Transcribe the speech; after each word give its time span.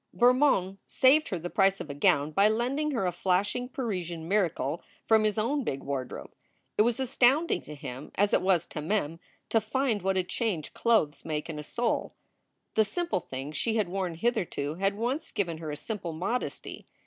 Bermond 0.15 0.79
saved 0.87 1.27
her 1.27 1.37
the 1.37 1.51
price 1.51 1.79
of 1.79 1.87
a 1.87 1.93
gown 1.93 2.31
by 2.31 2.49
lending 2.49 2.89
her 2.89 3.05
a 3.05 3.11
flashing 3.11 3.69
Parisian 3.69 4.27
miracle 4.27 4.81
from 5.05 5.23
his 5.23 5.37
own 5.37 5.63
big 5.63 5.83
wardrobe. 5.83 6.33
It 6.75 6.81
was 6.81 6.99
astounding 6.99 7.61
to 7.61 7.75
him 7.75 8.09
as 8.15 8.33
it 8.33 8.41
was 8.41 8.65
to 8.65 8.81
Mem 8.81 9.19
to 9.49 9.61
find 9.61 10.01
what 10.01 10.17
a 10.17 10.23
change 10.23 10.73
clothes 10.73 11.23
make 11.23 11.51
in 11.51 11.59
a 11.59 11.63
soul. 11.63 12.15
The 12.73 12.83
simple 12.83 13.19
things 13.19 13.55
she 13.55 13.75
had 13.75 13.89
worn 13.89 14.15
hitherto 14.15 14.73
had 14.73 14.95
once 14.97 15.29
given 15.31 15.59
her 15.59 15.69
a 15.69 15.77
simple 15.77 16.13
modesty. 16.13 16.87